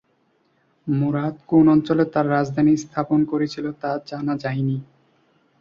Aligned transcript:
মুরাদ 0.87 1.35
কোন 1.47 1.65
অঞ্চলে 1.67 2.05
তার 2.13 2.25
রাজধানী 2.29 2.73
স্থাপন 2.83 3.19
করেছিল 3.31 3.65
জানা 4.09 4.33
যায়নি। 4.43 4.77